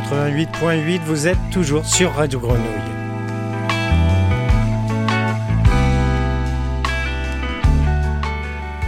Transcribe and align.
88.8, 0.00 1.00
vous 1.04 1.26
êtes 1.26 1.38
toujours 1.52 1.84
sur 1.84 2.14
Radio 2.14 2.40
Grenouille. 2.40 2.64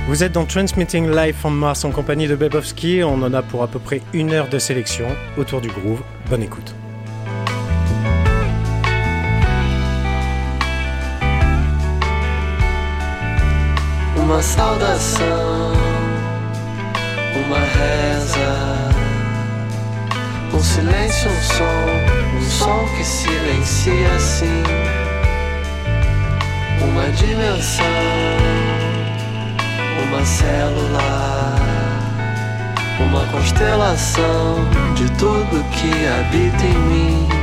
Vous 0.08 0.24
êtes 0.24 0.32
dans 0.32 0.46
Transmitting 0.46 1.10
Live 1.10 1.34
from 1.34 1.56
Mars 1.56 1.84
en 1.84 1.90
compagnie 1.90 2.28
de 2.28 2.34
Bebowski. 2.34 3.02
On 3.04 3.22
en 3.22 3.34
a 3.34 3.42
pour 3.42 3.62
à 3.62 3.68
peu 3.68 3.78
près 3.78 4.00
une 4.14 4.32
heure 4.32 4.48
de 4.48 4.58
sélection 4.58 5.06
autour 5.36 5.60
du 5.60 5.68
groove. 5.68 6.02
Bonne 6.30 6.42
écoute. 6.42 6.74
Uma 14.16 14.40
saudação, 14.40 15.72
uma 17.36 17.58
reza. 17.58 18.61
Um 20.62 20.64
silêncio, 20.64 21.28
um 21.28 21.42
som, 21.42 22.36
um 22.36 22.42
som 22.48 22.88
que 22.96 23.04
silencia 23.04 24.12
assim. 24.14 24.62
Uma 26.80 27.10
dimensão, 27.10 27.84
uma 30.06 30.24
célula, 30.24 31.56
uma 33.00 33.26
constelação 33.32 34.64
de 34.94 35.10
tudo 35.18 35.64
que 35.72 36.06
habita 36.06 36.64
em 36.64 36.78
mim. 36.78 37.41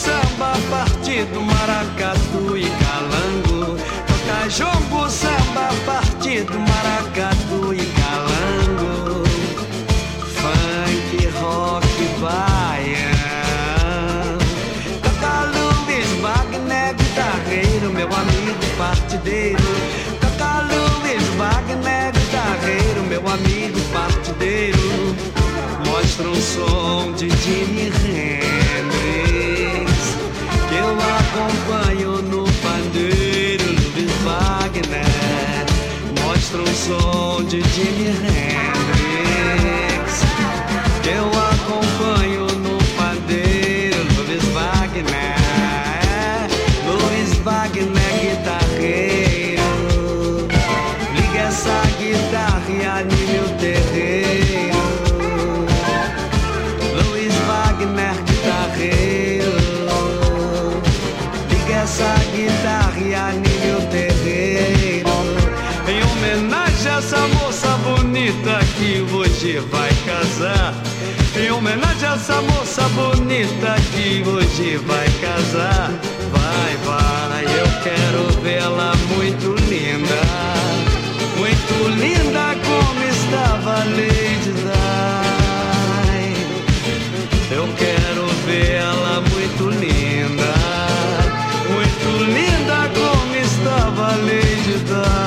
Samba, 0.00 0.52
partido, 0.70 1.40
maracatu 1.42 2.56
e 2.56 2.68
calango. 2.82 3.76
Toca 4.08 4.48
jongo, 4.48 5.10
samba, 5.10 5.68
partido, 5.84 6.54
maracatu 6.58 7.74
e 7.74 7.84
calango. 8.00 9.24
Funk, 10.36 11.26
rock, 11.40 11.98
baia. 12.20 13.10
Toca 15.02 15.34
Luiz 15.54 16.10
Wagner, 16.22 16.94
guitarreiro, 16.94 17.92
meu 17.92 18.08
amigo 18.08 18.66
partideiro. 18.78 19.70
Toca 20.20 20.62
Luiz 20.70 21.24
Wagner, 21.36 22.12
guitarreiro, 22.12 23.02
meu 23.06 23.28
amigo 23.28 23.80
partideiro. 23.92 24.90
Mostra 25.86 26.28
um 26.28 26.40
som 26.40 27.12
de 27.12 27.28
Jimi 27.28 27.79
Mostra 36.80 36.96
um 36.96 37.44
som 37.46 38.89
essa 72.20 72.42
moça 72.42 72.82
bonita 72.90 73.74
que 73.92 74.22
hoje 74.28 74.76
vai 74.86 75.08
casar. 75.22 75.90
Vai, 76.30 76.76
vai, 76.84 77.44
eu 77.44 77.66
quero 77.82 78.28
vê-la 78.42 78.92
muito 79.16 79.54
linda. 79.68 80.20
Muito 81.38 81.88
linda 81.98 82.54
como 82.66 83.02
estava 83.04 83.84
Lady 83.96 84.52
Di. 84.52 84.80
Eu 87.54 87.66
quero 87.78 88.26
vê-la 88.44 89.22
muito 89.32 89.70
linda. 89.70 90.52
Muito 91.72 92.08
linda 92.24 92.78
como 92.94 93.34
estava 93.34 94.06
Lady 94.26 94.76
Di. 94.84 95.20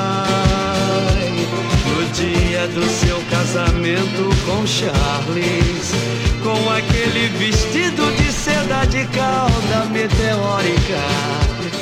No 1.89 1.99
dia 2.13 2.63
do 2.67 2.85
seu 2.87 3.19
casamento 3.31 4.29
com 4.45 4.67
Charles. 4.67 6.22
Com 6.53 6.69
aquele 6.69 7.29
vestido 7.39 8.11
de 8.15 8.31
seda 8.31 8.85
de 8.85 9.03
cauda 9.07 9.85
meteórica. 9.89 11.01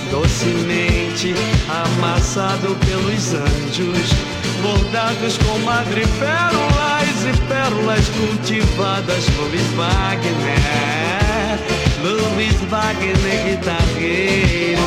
Docemente 0.09 1.35
amassado 1.67 2.77
pelos 2.85 3.33
anjos. 3.33 4.09
Bordados 4.61 5.37
com 5.39 5.59
madrepérolas 5.65 7.25
e 7.27 7.37
pérolas 7.49 8.07
cultivadas 8.11 9.25
Luiz 9.35 9.67
Wagner. 9.75 11.59
Luiz 12.01 12.55
Wagner, 12.69 13.43
guitarreiro. 13.43 14.81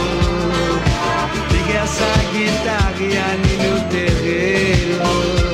Liga 1.51 1.79
essa 1.81 2.11
guitarra 2.33 2.95
e 3.01 3.19
anime 3.19 3.69
o 3.69 3.85
terreiro. 3.91 5.45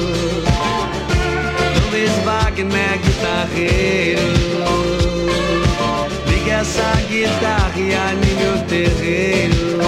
Luiz 1.91 2.13
Wagner, 2.25 3.10
guitarreiro. 3.41 4.21
Liga 6.27 6.53
essa 6.53 6.93
guitarra 7.09 7.73
e 7.77 7.95
anime 7.95 8.49
o 8.49 8.65
terreiro. 8.65 9.79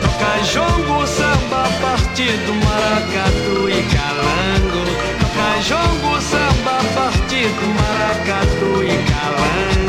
Toca 0.00 0.38
jongo, 0.44 1.06
samba, 1.06 1.68
partido, 1.80 2.54
maracatu 2.64 3.68
e 3.68 3.82
calango. 3.94 4.82
Toca 5.20 5.60
jongo, 5.62 6.20
samba, 6.20 6.76
partido, 6.94 7.66
maracatu 7.74 8.82
e 8.82 8.96
calango. 9.10 9.83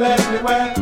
Let 0.00 0.32
me 0.32 0.38
where 0.38 0.79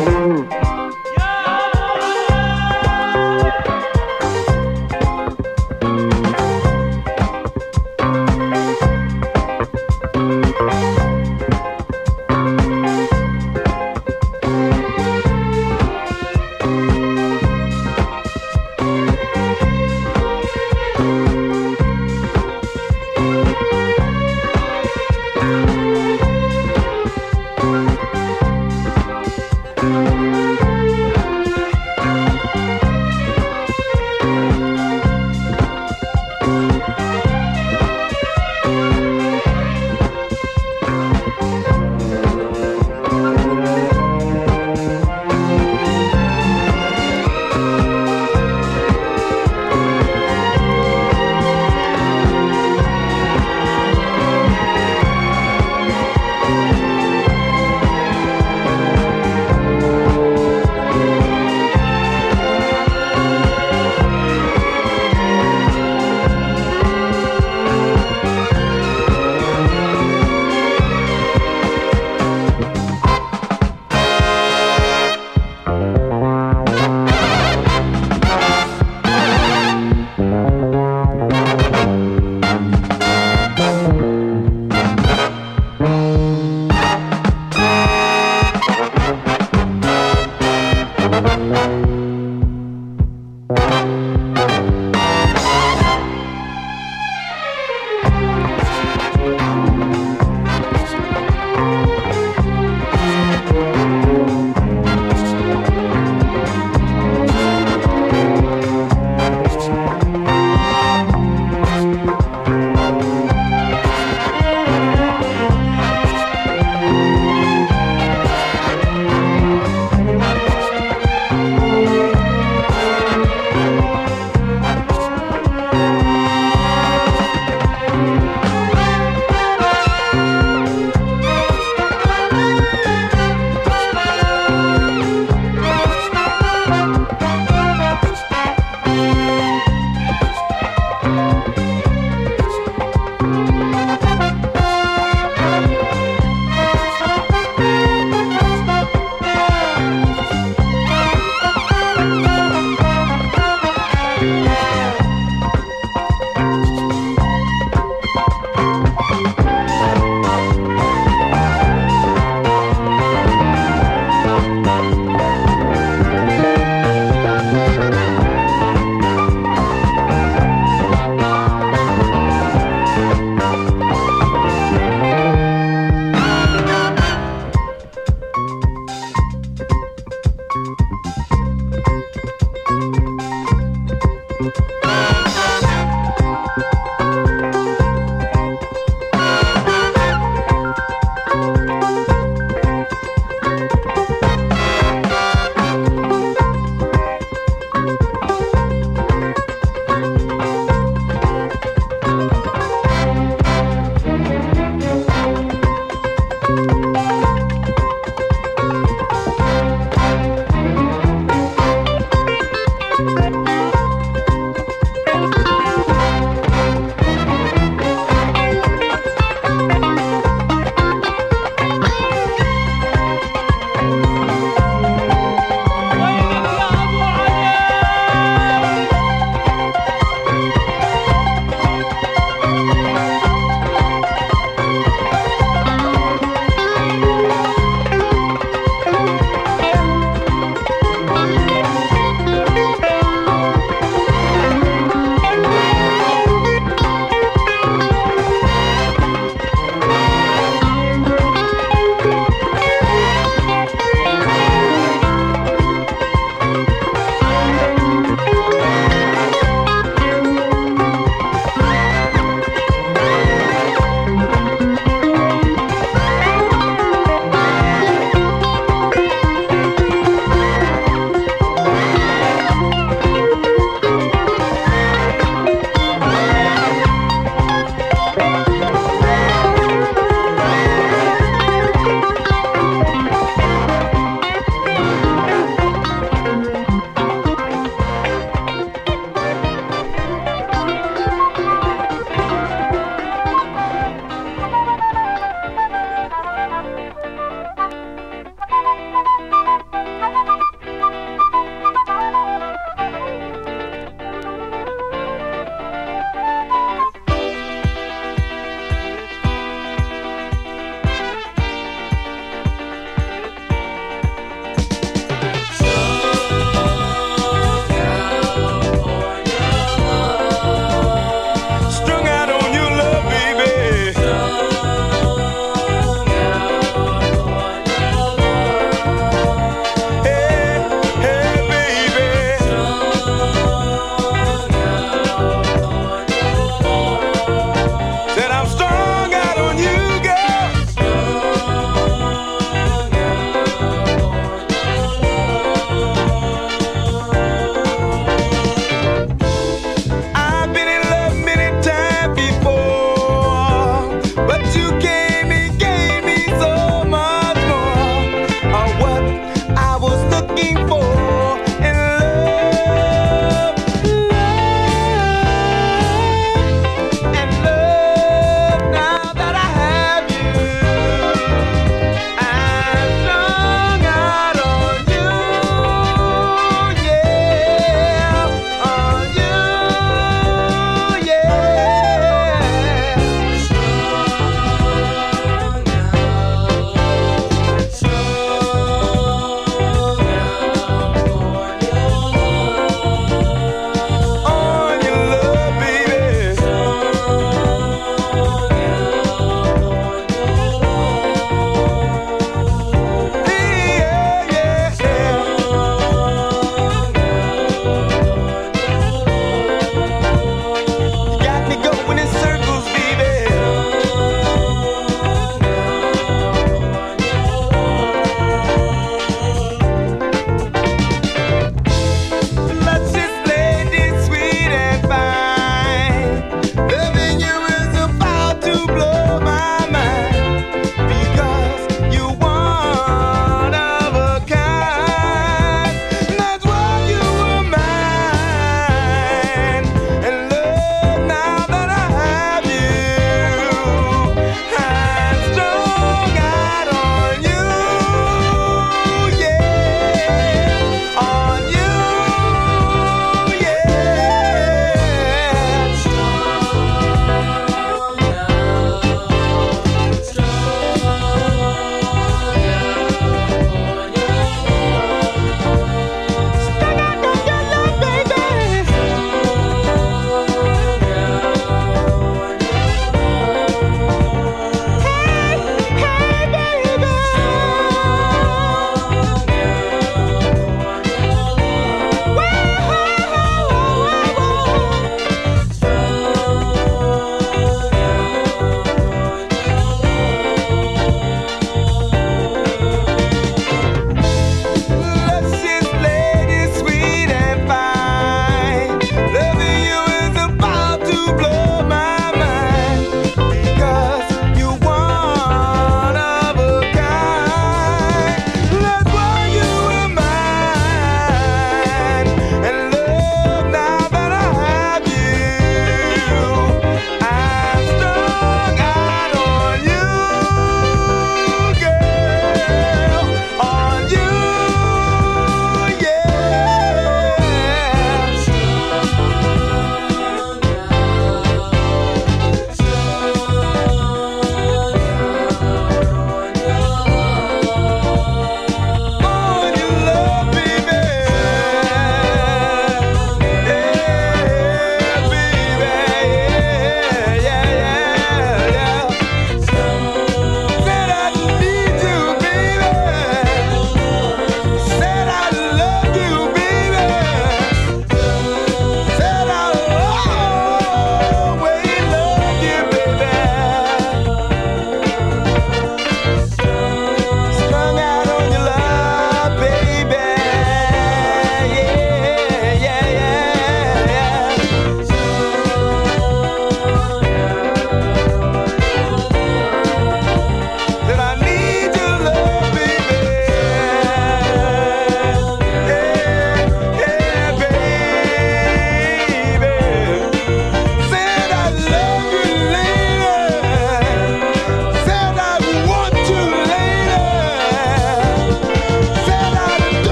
Mm-hmm. 0.00 0.39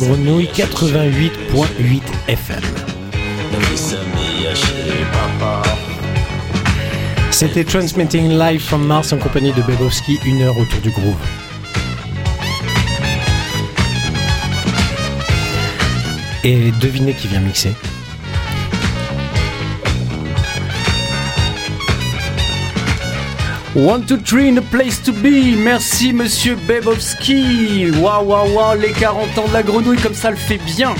Grenouille 0.00 0.48
88.8 0.54 2.00
FM. 2.26 2.62
C'était 7.30 7.64
Transmitting 7.64 8.30
Live 8.30 8.62
from 8.62 8.86
Mars 8.86 9.12
en 9.12 9.18
compagnie 9.18 9.52
de 9.52 9.60
Bebowski, 9.60 10.18
une 10.24 10.40
heure 10.40 10.56
autour 10.56 10.80
du 10.80 10.90
groove. 10.90 11.14
Et 16.44 16.70
devinez 16.80 17.12
qui 17.12 17.28
vient 17.28 17.40
mixer. 17.40 17.74
One, 23.80 24.04
two, 24.04 24.18
three 24.18 24.48
in 24.48 24.58
a 24.58 24.62
place 24.62 24.98
to 25.04 25.10
be. 25.10 25.56
Merci, 25.56 26.12
monsieur 26.12 26.54
Bebowski. 26.54 27.90
Waouh, 27.98 28.26
waouh, 28.26 28.52
waouh, 28.52 28.78
les 28.78 28.92
40 28.92 29.38
ans 29.38 29.48
de 29.48 29.52
la 29.54 29.62
grenouille, 29.62 29.96
comme 29.96 30.12
ça 30.12 30.30
le 30.30 30.36
fait 30.36 30.58
bien. 30.58 30.94